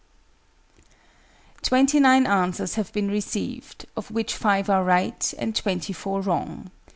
Twenty 1.61 1.99
nine 1.99 2.25
answers 2.25 2.73
have 2.73 2.91
been 2.91 3.11
received, 3.11 3.85
of 3.95 4.09
which 4.09 4.33
five 4.33 4.67
are 4.67 4.83
right, 4.83 5.31
and 5.37 5.55
twenty 5.55 5.93
four 5.93 6.21
wrong. 6.21 6.71